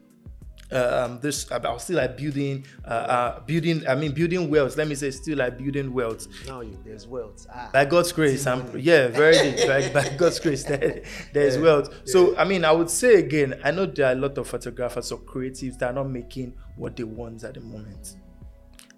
[0.70, 4.76] um this I was still like building uh, uh building I mean building wealth.
[4.76, 6.26] Let me say still like building wealth.
[6.46, 7.46] Now you there's wealth.
[7.52, 7.70] Ah.
[7.72, 9.66] by God's grace I'm yeah very deep.
[9.68, 11.02] By, by God's grace there,
[11.32, 11.92] there's wealth.
[12.04, 15.12] so I mean I would say again I know there are a lot of photographers
[15.12, 18.16] or creatives that are not making what they want at the moment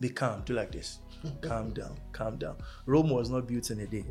[0.01, 0.99] be calm do like this.
[1.43, 2.57] Calm down calm down.
[2.87, 4.05] Rome was not built in a day.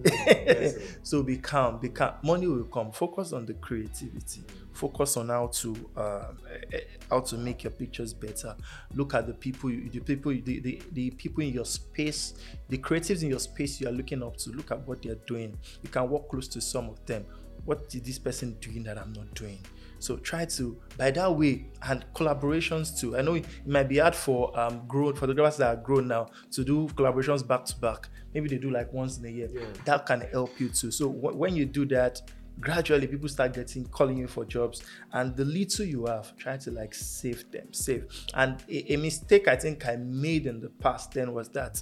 [1.04, 2.14] So be calm be calm.
[2.24, 2.92] Money will come.
[2.92, 4.44] Focus on the creativity.
[4.74, 8.56] Focus on how to um, eh, eh, how to make your pictures better.
[8.94, 12.36] Look at the people you, the people the, the, the people in your space
[12.70, 14.52] the creatives in your space you are looking up to.
[14.52, 15.58] Look at what they're doing.
[15.82, 17.26] You can walk close to some of them.
[17.66, 19.60] What is this person doing that i'm not doing
[20.00, 23.18] So try to by that way and collaborations too.
[23.18, 26.64] I know it might be hard for um grown photographers that are grown now to
[26.64, 28.10] do collaborations back to back.
[28.34, 29.50] Maybe they do like once in a year.
[29.52, 29.66] Yeah.
[29.86, 30.92] That can help you too.
[30.92, 32.22] So wh- when you do that,
[32.60, 34.84] gradually people start getting calling you for jobs
[35.14, 39.48] and the little you have try to like save them save and a, a mistake
[39.48, 41.82] i think i made in the past then was that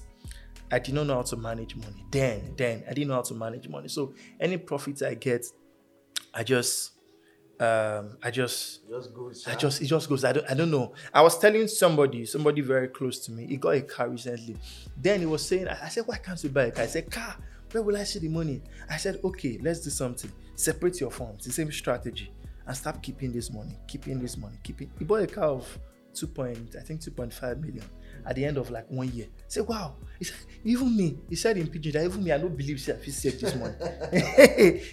[0.72, 3.34] i did not know how to manage money then then i didn't know how to
[3.34, 5.46] manage money so any profits i get
[6.34, 6.97] i just
[7.60, 9.48] um i just Just goes.
[9.48, 10.24] I just it just goes.
[10.24, 10.94] I don't I don't know.
[11.14, 14.56] I was telling somebody, somebody very close to me, he got a car recently.
[14.96, 16.84] Then he was saying, I I said, why can't you buy a car?
[16.84, 17.36] I said, car,
[17.72, 18.62] where will I see the money?
[18.90, 20.32] I said, okay, let's do something.
[20.56, 22.32] Separate your funds, the same strategy,
[22.66, 24.92] and start keeping this money, keeping this money, keeping.
[25.00, 25.80] He bought a car of
[26.14, 27.86] two point, I think two point five million
[28.28, 29.28] at the end of like one year.
[29.48, 29.96] Said, wow.
[30.20, 32.94] He said, even me, he said in pidgin that even me, I don't believe say
[32.94, 33.76] I save this money.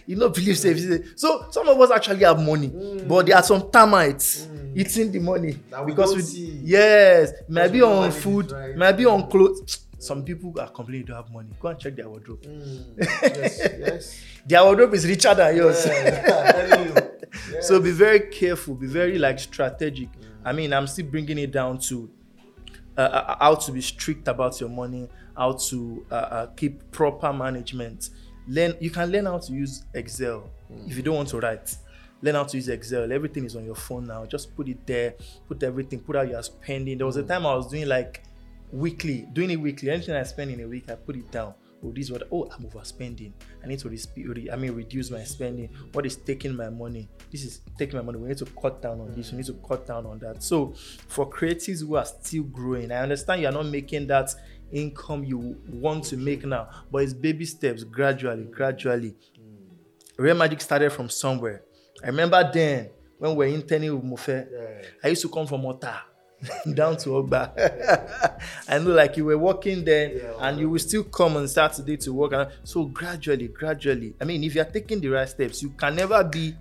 [0.06, 1.14] you don't believe say save.
[1.16, 3.08] So some of us actually have money, mm.
[3.08, 4.76] but there are some termites mm.
[4.78, 6.60] eating the money That we because we see.
[6.62, 8.76] yes, might be we don't on food, right.
[8.76, 9.80] might be on clothes.
[9.98, 11.48] Some people are complaining they don't have money.
[11.58, 12.42] Go and check their wardrobe.
[12.42, 14.24] Mm, yes, yes.
[14.46, 15.84] Their wardrobe is richer than yours.
[15.86, 17.02] Yeah, I'm.
[17.62, 20.08] So be very careful, be very like strategic.
[20.12, 20.24] Mm.
[20.44, 22.08] I mean, I'm still bringing it down to
[22.96, 27.32] uh, uh, how to be strict about your money, how to uh, uh, keep proper
[27.32, 28.10] management.
[28.46, 28.74] Learn.
[28.80, 30.50] You can learn how to use Excel
[30.86, 31.76] if you don't want to write.
[32.22, 33.10] Learn how to use Excel.
[33.10, 34.24] Everything is on your phone now.
[34.26, 35.14] Just put it there.
[35.48, 36.00] Put everything.
[36.00, 36.98] Put out your spending.
[36.98, 38.22] There was a time I was doing like
[38.70, 39.90] weekly, doing it weekly.
[39.90, 41.54] Anything I spend in a week, I put it down.
[41.84, 42.22] Oh, this is what.
[42.32, 43.32] Oh, I'm overspending.
[43.62, 45.68] I need to re- I mean, reduce my spending.
[45.92, 47.08] What is taking my money?
[47.30, 48.18] This is taking my money.
[48.18, 49.30] We need to cut down on this.
[49.32, 50.42] We need to cut down on that.
[50.42, 50.72] So,
[51.08, 54.30] for creatives who are still growing, I understand you are not making that
[54.72, 59.14] income you want to make now, but it's baby steps, gradually, gradually.
[60.16, 61.62] Real Magic started from somewhere.
[62.02, 64.88] I remember then when we were interning with Mofe, Yeah.
[65.02, 66.00] I used to come from Ota
[66.74, 68.40] down to Ogba.
[68.68, 71.96] I know, like you were working there, Yeah, and you will still come on Saturday
[71.98, 72.32] to work.
[72.32, 74.14] And so gradually, gradually.
[74.20, 76.54] I mean, if you are taking the right steps, you can never be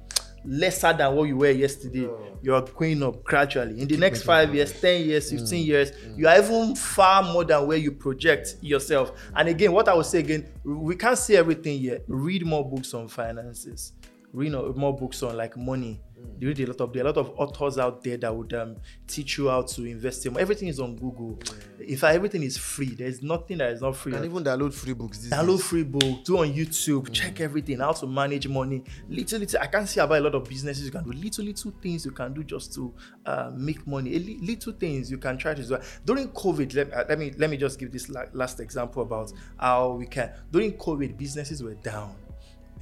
[0.45, 2.01] lesser than what you were yesterday.
[2.01, 2.37] No.
[2.41, 3.79] You are going up gradually.
[3.81, 7.65] In the next five years, ten years, fifteen years, you are even far more than
[7.67, 9.11] where you project yourself.
[9.35, 12.03] And again, what I will say again, we can't see everything yet.
[12.07, 13.93] Read more books on finances.
[14.33, 16.01] Read more books on like money.
[16.39, 18.53] You read a lot of there are a lot of authors out there that would
[18.53, 18.75] um,
[19.07, 20.25] teach you how to invest.
[20.25, 21.39] in Everything is on Google.
[21.79, 22.89] In fact, everything is free.
[22.95, 24.11] There's nothing that is not free.
[24.13, 25.19] You can even download free books.
[25.19, 25.65] These Download days.
[25.65, 28.83] free book, do on YouTube, check everything, how to manage money.
[29.09, 31.11] Little, little, I can't see about a lot of businesses you can do.
[31.11, 32.93] Little, little things you can do just to
[33.25, 34.15] uh, make money.
[34.15, 35.77] A li- little things you can try to do.
[36.05, 39.31] During COVID, let, uh, let me let me just give this la- last example about
[39.57, 40.31] how we can.
[40.51, 42.15] During COVID, businesses were down.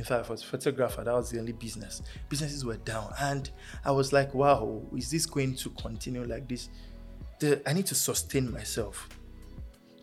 [0.02, 2.02] In fact, for a photographer, that was the only business.
[2.28, 3.48] Businesses were down, and
[3.86, 6.70] I was like, "Wow, is this going to continue like this?"
[7.40, 9.08] The, I need to sustain myself.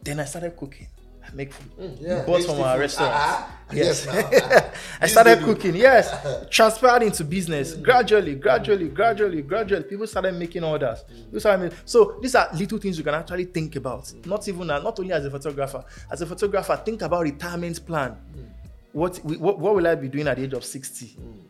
[0.00, 0.86] Then I started cooking.
[1.26, 1.76] I make food.
[1.76, 2.24] Mm, yeah.
[2.24, 3.12] Bought from our restaurant.
[3.12, 3.74] Ah, ah.
[3.74, 4.06] Yes.
[4.06, 5.74] Yes, I started cooking.
[5.74, 6.14] Yes.
[6.50, 7.74] Transferred into business.
[7.74, 9.82] Gradually, gradually, gradually, gradually.
[9.82, 11.02] People started making orders.
[11.24, 14.12] People started making, so these are little things you can actually think about.
[14.24, 15.84] Not even not only as a photographer.
[16.08, 18.16] As a photographer, think about retirement plan.
[18.92, 21.06] What, what what will I be doing at the age of 60?
[21.06, 21.48] Mm.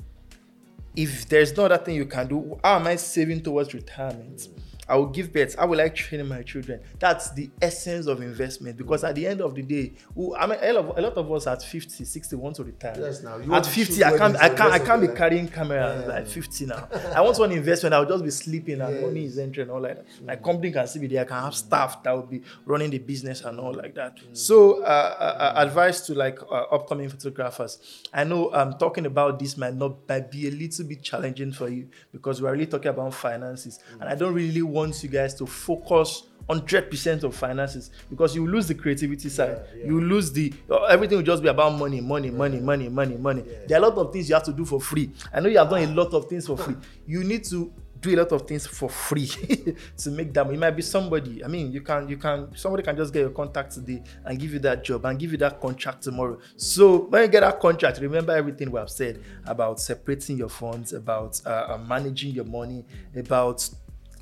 [0.96, 4.36] if there's no other thing you can do, how am I saving towards retirement?
[4.36, 4.67] Mm.
[4.88, 5.54] I will give birth.
[5.56, 6.80] How will I train my children?
[6.98, 8.76] That's the essence of investment.
[8.78, 11.12] Because at the end of the day, who- I mean, a lot of, a lot
[11.14, 12.94] of us at 50, 60 want to retire.
[12.98, 13.36] Yes, now.
[13.38, 16.06] You at 50, I can't, I can't, I can't be carrying camera Yeah.
[16.14, 16.88] like 50 now.
[17.14, 17.94] I want one investment.
[17.94, 20.06] I'll just be sleeping and money is entering all like that.
[20.24, 21.20] My company can still be there.
[21.22, 24.16] I can have staff that will be running the business and all like that.
[24.32, 25.22] So, uh, uh,
[25.58, 27.78] uh, advice to like uh, upcoming photographers.
[28.12, 31.68] I know um, talking about this might not might be a little bit challenging for
[31.68, 35.46] you because we're really talking about finances, and I don't really want you guys to
[35.46, 36.24] focus.
[36.48, 39.86] 100% of finances because you lose the creativity side Yeah, yeah.
[39.86, 43.42] you lose the uh, everything will just be about money money money money money money
[43.66, 45.58] there are a lot of things you have to do for free i know you
[45.58, 46.74] have done a lot of things for free
[47.06, 49.26] you need to do a lot of things for free
[49.98, 50.56] to make that money.
[50.56, 53.30] it might be somebody i mean you can you can somebody can just get your
[53.30, 57.20] contact today and give you that job and give you that contract tomorrow so when
[57.24, 61.74] you get that contract remember everything we have said about separating your funds about uh,
[61.74, 63.68] uh, managing your money about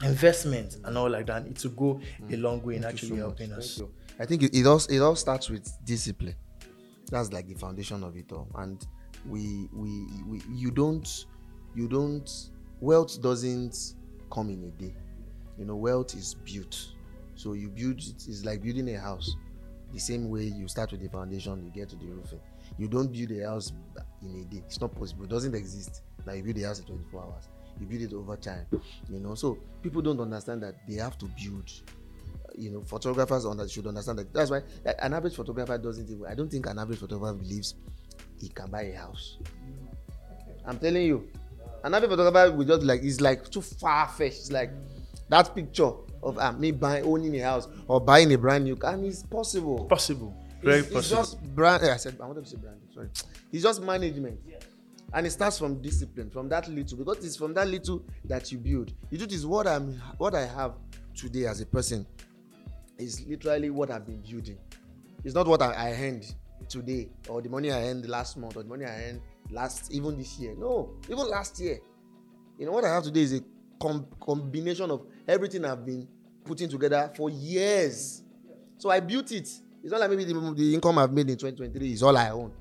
[0.02, 2.34] investment and all like that it will go mm.
[2.34, 3.58] a long way in Thank actually so helping much.
[3.58, 3.82] us
[4.18, 6.34] I think it, it all it all starts with discipline.
[7.10, 8.48] That's like the foundation of it all.
[8.56, 8.84] And
[9.26, 11.26] we we, we you don't
[11.74, 12.30] you don't
[12.80, 13.94] wealth doesn't
[14.32, 14.94] come in a day.
[15.58, 16.92] You know, wealth is built.
[17.34, 19.36] So you build it is like building a house.
[19.92, 22.40] The same way you start with the foundation, you get to the roofing.
[22.78, 23.72] You don't build a house
[24.22, 24.62] in a day.
[24.66, 25.24] It's not possible.
[25.24, 26.02] It doesn't exist.
[26.24, 27.48] Like you build a house in 24 hours.
[27.80, 28.66] You build it over time.
[29.10, 31.70] You know, so people don't understand that they have to build.
[32.56, 34.32] You know, photographers under, should understand that.
[34.32, 36.26] That's why like, an average photographer doesn't even.
[36.26, 37.74] I don't think an average photographer believes
[38.40, 39.38] he can buy a house.
[40.64, 41.28] I'm telling you,
[41.84, 44.38] an average photographer will just like it's like too far fetched.
[44.38, 44.70] It's like
[45.28, 48.94] that picture of uh, me buying owning a house or buying a brand new car,
[48.94, 49.84] and it's possible.
[49.84, 50.34] Possible.
[50.62, 51.20] Very it's, possible.
[51.20, 51.84] It's just brand.
[51.84, 52.80] I said I wanted to say brand.
[52.94, 53.08] Sorry,
[53.52, 54.40] it's just management.
[55.12, 58.58] And it starts from discipline, from that little, because it's from that little that you
[58.58, 58.92] build.
[59.10, 60.74] you truth this what I'm, what I have
[61.14, 62.06] today as a person,
[62.98, 64.58] is literally what I've been building.
[65.24, 66.34] It's not what I, I earned
[66.68, 70.16] today, or the money I earned last month, or the money I earned last, even
[70.16, 70.54] this year.
[70.58, 71.80] No, even last year.
[72.58, 73.40] You know what I have today is a
[73.80, 76.08] com- combination of everything I've been
[76.44, 78.22] putting together for years.
[78.78, 79.48] So I built it.
[79.82, 82.52] It's not like maybe the, the income I've made in 2023 is all I own.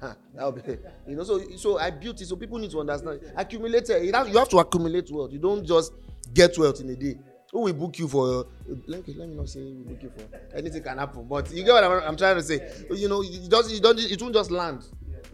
[0.34, 0.62] That'll be,
[1.06, 1.24] you know.
[1.24, 2.26] So so I built it.
[2.26, 3.20] So people need to understand.
[3.36, 4.04] Accumulated.
[4.04, 5.32] You have, you have to accumulate wealth.
[5.32, 5.92] You don't just
[6.32, 7.18] get wealth in a day.
[7.52, 8.40] Who will book you for?
[8.40, 8.44] Uh,
[8.86, 10.56] let, me, let me not say we book you for.
[10.56, 11.26] Anything can happen.
[11.26, 12.60] But you get what I'm, I'm trying to say.
[12.90, 14.84] You know, you just you don't it won't just land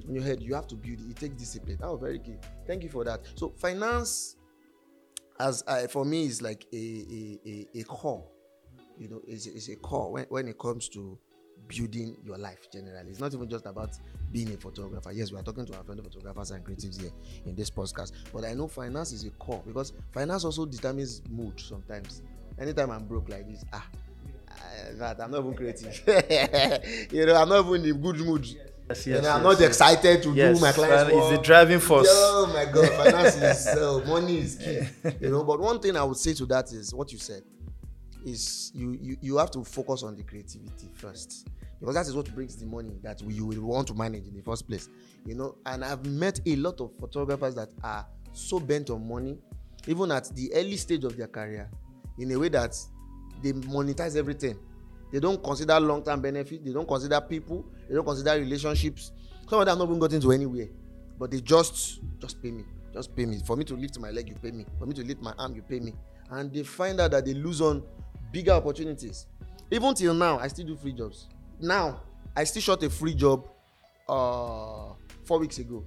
[0.07, 0.41] in your head.
[0.43, 1.11] You have to build it.
[1.11, 1.79] It takes discipline.
[1.81, 2.37] That was very key.
[2.67, 3.23] Thank you for that.
[3.35, 4.37] So finance,
[5.41, 8.25] as I, for me, is like a a a, a core
[8.99, 11.19] you know, is is a core when, when it comes to
[11.69, 13.11] building your life generally.
[13.11, 13.91] It's not even just about
[14.33, 15.13] being a photographer.
[15.13, 17.11] Yes, we are talking to our fellow photographers and creatives here
[17.47, 21.59] in this podcast, but I know finance is a core because finance also determines mood
[21.61, 22.23] sometimes.
[22.59, 23.87] Anytime I'm broke like this, ah,
[24.95, 26.03] that I'm not even creative.
[27.13, 28.47] you know, I'm not even in good mood.
[28.47, 31.13] Yes, yes, you know, I'm not excited to yes, do my clients.
[31.13, 32.07] It's the driving force.
[32.11, 35.11] Oh my god, finance is uh, money is key.
[35.21, 37.43] You know, but one thing I would say to that is what you said
[38.25, 41.47] is you, you you have to focus on the creativity first
[41.85, 44.43] because that is what brings the money that you will want to manage in the
[44.43, 44.89] first place
[45.27, 45.57] you know?
[45.67, 49.37] And i've met a lot of photographers that are so bent on money
[49.87, 51.69] even at the early stage of their career
[52.19, 52.75] in a way that
[53.43, 54.57] they monetize everything.
[55.13, 59.13] They don't consider long-term benefit they don't consider people they don't consider relationships.
[59.49, 60.69] Some of them have not even gotten to anywhere
[61.19, 63.41] but they just just pay me just pay me.
[63.45, 64.65] For me to lift my leg you pay me.
[64.79, 65.93] For me to lift my arm you pay me.
[66.31, 67.83] And they find out that they lose on
[68.33, 69.27] bigger opportunities.
[69.71, 71.29] Even till now, I still do free jobs.
[71.61, 72.03] Now,
[72.37, 73.49] I still shot a free job
[74.09, 74.93] uh
[75.25, 75.85] four weeks ago.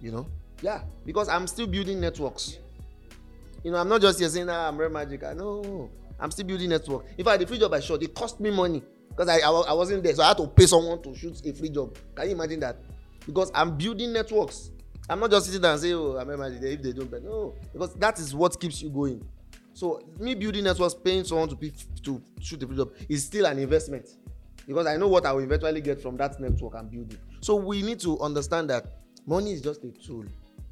[0.00, 0.26] You know?
[0.62, 2.58] Yeah, because I'm still building networks.
[3.64, 5.24] You know, I'm not just here saying, ah, I'm real magic.
[5.24, 5.90] I know.
[6.18, 7.06] I'm still building network.
[7.16, 9.72] In fact, the free job I shot, it cost me money because I, I, I
[9.72, 10.14] wasn't there.
[10.14, 11.96] So I had to pay someone to shoot a free job.
[12.14, 12.76] Can you imagine that?
[13.26, 14.70] Because I'm building networks.
[15.08, 17.10] I'm not just sitting there and saying, oh, I'm real magic if they don't.
[17.10, 19.26] But no, because that is what keeps you going.
[19.72, 23.58] So me building networks, paying someone to be, to shoot a job is still an
[23.58, 24.08] investment
[24.70, 27.18] because I know what I will eventually get from that network I'm building.
[27.40, 28.86] So we need to understand that
[29.26, 30.24] money is just a tool.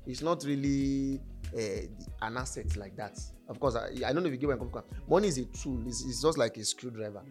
[0.06, 1.20] It's not really
[1.52, 1.88] uh,
[2.22, 3.18] an asset like that.
[3.48, 4.70] Of course, I, I don't know if you get where I'm.
[5.11, 5.82] Money is a tool.
[5.84, 7.24] It's, it's just like a screwdriver.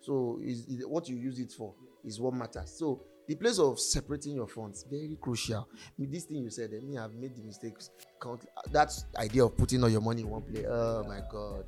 [0.00, 2.74] So it's, it's, what you use it for is what matters.
[2.78, 6.94] So the place of separating your funds very crucial this thing you said eh, me
[6.94, 7.90] have made the mistakes
[8.22, 11.64] count that idea of putting all your money in one place oh my god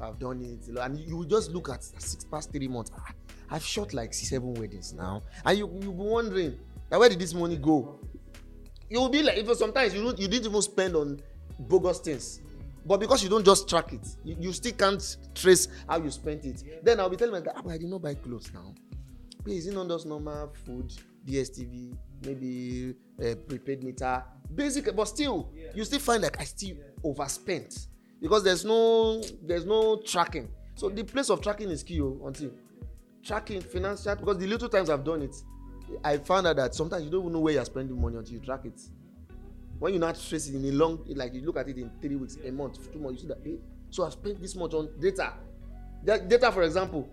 [0.00, 0.68] i've done it.
[0.78, 2.90] And you just look at six past three months.
[2.96, 3.12] Ah,
[3.50, 5.22] i've shot like seven weddings now.
[5.44, 7.98] And you you be wondering where did this money go?
[8.88, 11.20] You will be like even sometimes you don't you didn't even spend on
[11.58, 12.40] bogus things.
[12.86, 16.44] But because you don't just track it you, you still can't trace how you spent
[16.44, 16.62] it.
[16.84, 18.74] Then i'll be telling my guy ah but i did not buy clothes now.
[19.42, 20.92] Please, is it not just normal food
[21.26, 24.22] dstv maybe uh, prepaid meter?
[24.54, 25.68] Basic but still yeah.
[25.74, 26.84] you still find like i still yeah.
[27.02, 27.88] overspent
[28.24, 30.48] because there's no there's no tracking.
[30.76, 32.52] So the place of tracking is key oh, until
[33.22, 35.34] tracking financial because the little times i've done it
[36.04, 38.40] i found out that sometimes you don't even know where you're spending money until you
[38.40, 38.80] track it.
[39.78, 42.16] When you not trace it in a long like you look at it in three
[42.16, 43.58] weeks a month two months you see that hey
[43.90, 45.34] so i spent this much on data.
[46.04, 47.06] Data for example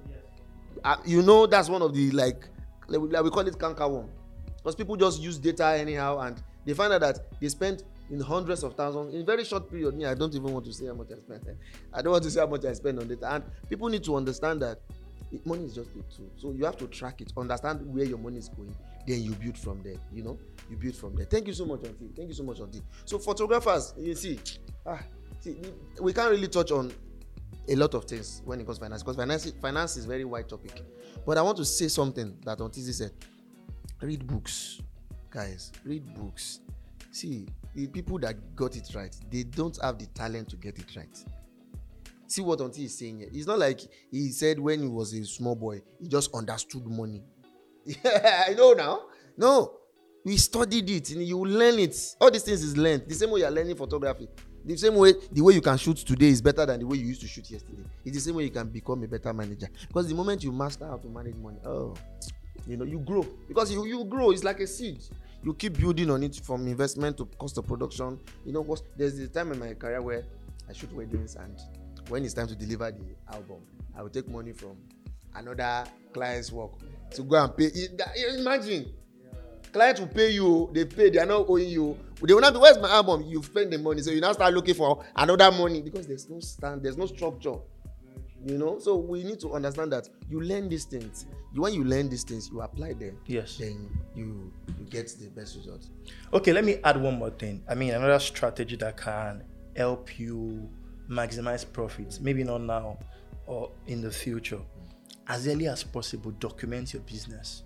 [0.84, 2.48] uh, you know that's one of the like
[2.88, 4.10] like we call it canker worm.
[4.58, 8.64] Because people just use data anyhow and they find out that they spend in hundreds
[8.64, 11.08] of thousands in very short period me i don't even want to say how much
[11.12, 11.58] i spend
[11.94, 13.20] i don't want to say how much i spend on it.
[13.24, 14.80] and people need to understand that
[15.46, 16.30] money is just a tool.
[16.36, 18.76] So you have to track it understand where your money is going
[19.08, 20.38] then you build from there you know?
[20.70, 21.26] You build from there.
[21.26, 22.10] Thank you so much auntie.
[22.16, 22.82] Thank you so much auntie.
[23.06, 24.40] So photographers you see
[24.86, 25.00] ah
[25.40, 25.58] see
[26.02, 26.92] we can't really touch on
[27.70, 30.50] a lot of things when it comes to finance because finance finance is very wide
[30.50, 30.82] topic.
[31.26, 33.12] But i want to say something that Hontezee said.
[34.02, 34.82] Read books
[35.30, 35.72] guys.
[35.86, 36.60] Read books.
[37.12, 40.96] See the people that got it right they don't have the talent to get it
[40.96, 41.24] right.
[42.28, 43.30] See what Onti is saying here.
[43.34, 47.24] It's not like he said when he was a small boy he just understood money.
[48.06, 49.02] I know now.
[49.38, 49.82] No
[50.24, 51.10] we studied it.
[51.12, 51.96] And you learn it.
[52.20, 53.04] All these things is learned.
[53.08, 54.28] The same way you are learning photography.
[54.64, 57.08] The same way the way you can shoot today is better than the way you
[57.08, 57.84] used to shoot yesterday.
[58.06, 59.68] It's the same way you can become a better manager.
[59.88, 61.96] Because the moment you master how to manage money oh
[62.68, 63.26] you know you grow.
[63.48, 65.02] Because you you grow it's like a seed
[65.44, 68.20] you keep building on it from investment to cost of production.
[68.46, 70.24] You know what there's the time in my career where
[70.70, 71.60] i shoot weddings and
[72.10, 73.58] when it's time to deliver the album
[73.98, 74.78] i will take money from
[75.36, 76.72] another client's work
[77.12, 77.72] to go and pay.
[78.38, 78.94] Imagine?
[79.74, 81.98] Client will pay you they pay they are not owing you.
[82.22, 83.24] They will not be where's my album?
[83.24, 86.40] You spend the money so you now start looking for another money because there's no
[86.40, 87.56] stand there's no structure
[88.46, 88.80] you know?
[88.80, 91.26] So we need to understand that you learn these things.
[91.54, 93.18] When you learn these things you apply them.
[93.26, 93.58] Yes.
[93.58, 95.90] Then you you get the best results.
[96.34, 97.64] Okay let me add one more thing.
[97.68, 99.44] I mean another strategy that can
[99.76, 100.70] help you
[101.10, 102.98] maximize profits maybe not now
[103.46, 104.62] or in the future.
[105.28, 107.64] As early as possible document your business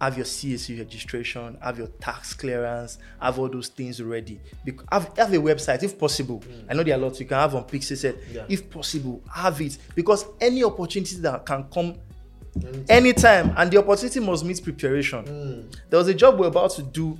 [0.00, 4.40] have your CAC registration, have your tax clearance, have all those things ready.
[4.90, 6.40] have, have a website if possible.
[6.40, 6.64] Mm.
[6.70, 8.18] I know there are lots you can have on Pixieset.
[8.32, 8.44] Yeah.
[8.48, 11.96] If possible, have it because any opportunity that can come
[12.56, 15.24] anytime, anytime and the opportunity must meet preparation.
[15.24, 15.76] Mm.
[15.88, 17.18] There was a job we're about to do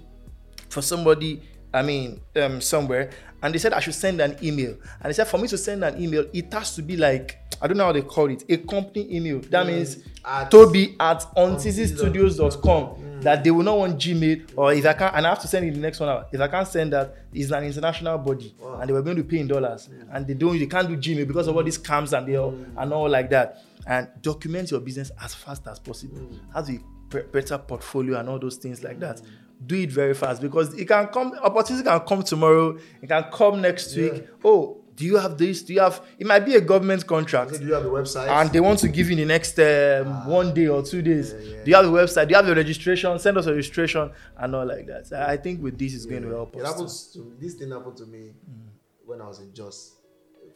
[0.68, 1.42] for somebody
[1.74, 3.10] I mean, um, somewhere,
[3.42, 4.76] and they said I should send an email.
[5.00, 7.68] And they said for me to send an email, it has to be like I
[7.68, 9.38] don't know how they call it, a company email.
[9.38, 9.68] That mm.
[9.68, 12.84] means at, Toby at hontezeestudios.com.
[12.84, 13.22] Mm.
[13.22, 15.64] That they will not want Gmail, or if I can't, and I have to send
[15.66, 16.28] it the next one out.
[16.32, 18.80] If I can't send that, it's an international body, wow.
[18.80, 20.08] and they were going to pay in dollars, mm.
[20.12, 22.50] and they don't, they can't do Gmail because of all these scams and they all,
[22.50, 22.66] mm.
[22.76, 23.62] and all like that.
[23.86, 26.28] And document your business as fast as possible.
[26.52, 26.80] Have a
[27.20, 29.20] better portfolio and all those things like that.
[29.66, 33.60] Do it very fast because it can come opportunity can come tomorrow it can come
[33.60, 34.10] next yeah.
[34.10, 34.28] week.
[34.44, 35.62] Oh do you have this?
[35.62, 37.58] Do you have it might be a government contract.
[37.58, 38.28] Do you have the website?
[38.28, 39.64] And they want to give you the next um,
[40.08, 41.32] ah, one day or two days.
[41.32, 41.64] yeah, yeah.
[41.64, 42.28] do you have the website?
[42.28, 43.18] Do you have the registration?
[43.18, 45.10] Send us a registration and all like that.
[45.12, 47.96] I think with this is going to help it us happens to this thing happened
[47.96, 48.68] to me mm.
[49.04, 50.01] when i was in jos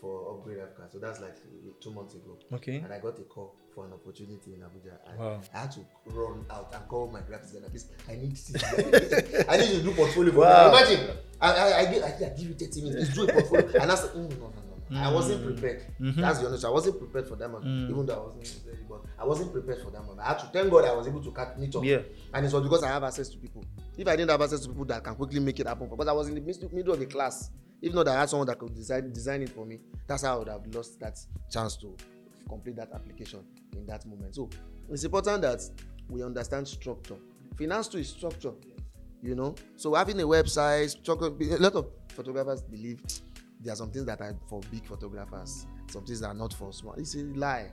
[0.06, 0.88] for upgrade Africa.
[0.92, 1.36] So that's like
[1.80, 2.38] two months ago.
[2.52, 2.76] Okay.
[2.76, 4.94] And I got a call for an opportunity in Abuja.
[5.08, 5.40] And wow.
[5.52, 7.68] I had to run out and call my graphics designer.
[7.68, 10.68] Please, I need to I need to do portfolio for wow.
[10.68, 13.14] Imagine, I, I, I, give, I, I give you 30 minutes.
[13.14, 13.70] do a portfolio.
[13.82, 14.96] and I said, mm, no, no, no.
[14.96, 15.02] Mm.
[15.02, 15.82] I wasn't prepared.
[16.00, 16.20] Mm-hmm.
[16.20, 16.64] That's the honest.
[16.64, 17.62] I wasn't prepared for that one.
[17.64, 17.90] Mm.
[17.90, 20.20] Even though I wasn't ready, but I wasn't prepared for that one.
[20.20, 21.82] I had to thank God I was able to cut meet up.
[21.84, 22.02] Yeah.
[22.32, 23.64] And it was because I have access to people.
[23.98, 26.12] If I didn't have access to people that can quickly make it happen, because I
[26.12, 27.50] was in the middle of the class.
[27.82, 29.80] If not, I had someone that could design design it for me.
[30.06, 31.18] That's how I would have lost that
[31.50, 31.96] chance to
[32.48, 33.40] complete that application
[33.76, 34.34] in that moment.
[34.34, 34.48] So
[34.90, 35.60] it's important that
[36.08, 37.16] we understand structure.
[37.58, 38.52] Finance too is structure.
[39.22, 41.26] You know, so having a website, structure.
[41.26, 43.00] A lot of photographers believe
[43.60, 46.72] there are some things that are for big photographers, some things that are not for
[46.72, 46.94] small.
[46.94, 47.70] It's a lie.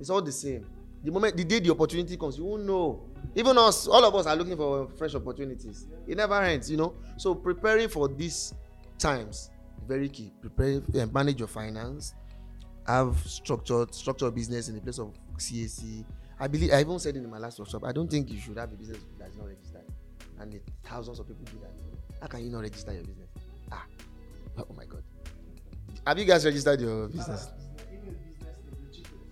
[0.00, 0.66] It's all the same.
[1.02, 3.08] The moment the day the opportunity comes, you won't know.
[3.34, 5.86] Even us, all of us are looking for fresh opportunities.
[6.06, 6.94] It never ends, you know.
[7.16, 8.52] So preparing for these
[8.98, 9.50] times
[9.86, 10.32] very key.
[10.40, 12.14] Prepare, uh, manage your finance.
[12.86, 16.04] Have structured structured business in the place of CAC.
[16.38, 17.84] I believe I even said in my last workshop.
[17.84, 19.84] I don't think you should have a business that's not registered,
[20.38, 21.72] and the thousands of people do that.
[22.20, 23.28] How can you not register your business?
[23.72, 23.84] Ah,
[24.58, 25.02] oh my god.
[26.06, 27.48] Have you guys registered your business?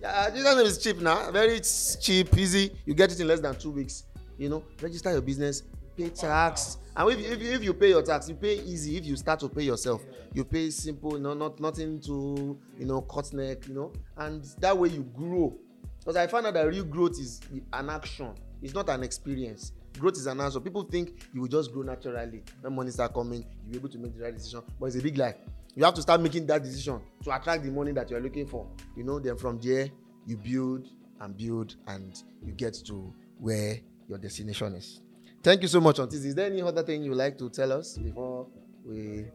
[0.01, 1.29] Yeah, business is cheap now.
[1.31, 1.61] Very
[2.01, 2.71] cheap, easy.
[2.85, 4.05] You get it in less than two weeks.
[4.37, 5.63] You know, register your business,
[5.95, 6.77] pay tax.
[6.95, 8.97] And if, if, if you pay your tax you pay easy.
[8.97, 10.03] If you start to pay yourself
[10.33, 13.93] you pay simple you know not nothing to you know cut neck you know.
[14.17, 15.55] And that way you grow.
[15.99, 18.33] Because i found out that real growth is an action.
[18.61, 19.71] It's not an experience.
[19.97, 23.45] Growth is an answer people think you will just grow naturally when money start coming.
[23.65, 24.61] You be able to make the right decision.
[24.79, 25.35] But it's a big lie.
[25.75, 28.45] You have to start making that decision to attract the money that you are looking
[28.47, 28.67] for.
[28.95, 29.89] You know then from there
[30.25, 30.87] you build
[31.19, 33.77] and build and you get to where
[34.07, 35.01] your destination is
[35.43, 36.27] Thank you so much, Hontezee.
[36.27, 38.47] Is there any other thing you'd like to tell us before
[38.85, 39.25] we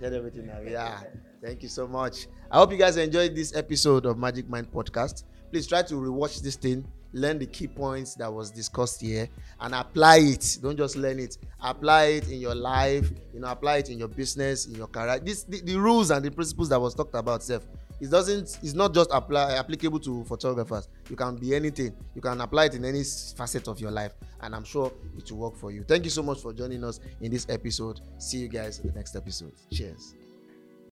[0.00, 0.60] get everything now?
[0.60, 1.00] Yeah.
[1.42, 2.28] Thank you so much.
[2.50, 5.24] I hope you guys enjoyed this episode of Magic Mind Podcast.
[5.50, 9.28] Please try to rewatch this thing, learn the key points that was discussed here,
[9.60, 10.58] and apply it.
[10.62, 11.36] Don't just learn it.
[11.60, 13.10] Apply it in your life.
[13.34, 15.18] You know, apply it in your business, in your career.
[15.18, 17.66] This the, the rules and the principles that was talked about, self
[18.00, 20.88] it doesn't it's not just apply applicable to photographers.
[21.08, 21.94] You can be anything.
[22.14, 23.02] You can apply it in any
[23.36, 25.82] facet of your life and i'm sure it will work for you.
[25.84, 28.00] Thank you so much for joining us in this episode.
[28.18, 29.52] See you guys in the next episode.
[29.72, 30.14] Cheers